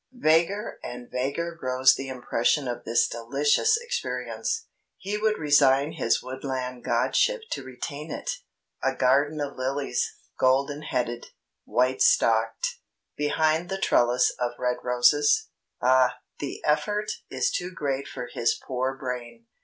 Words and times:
Vaguer 0.17 0.79
and 0.83 1.11
vaguer 1.11 1.53
grows 1.53 1.93
the 1.93 2.07
impression 2.07 2.67
of 2.67 2.85
this 2.85 3.07
delicious 3.07 3.77
experience. 3.77 4.65
He 4.97 5.15
would 5.15 5.37
resign 5.37 5.91
his 5.91 6.23
woodland 6.23 6.83
godship 6.83 7.41
to 7.51 7.63
retain 7.63 8.09
it. 8.09 8.31
A 8.81 8.95
garden 8.95 9.39
of 9.39 9.57
lilies, 9.57 10.11
golden 10.39 10.81
headed, 10.81 11.27
white 11.65 12.01
stalked, 12.01 12.79
behind 13.15 13.69
the 13.69 13.77
trellis 13.77 14.31
of 14.39 14.53
red 14.57 14.77
roses? 14.81 15.49
Ah! 15.83 16.15
the 16.39 16.63
effort 16.65 17.11
is 17.29 17.51
too 17.51 17.69
great 17.71 18.07
for 18.07 18.25
his 18.25 18.55
poor 18.59 18.97
brain. 18.97 19.45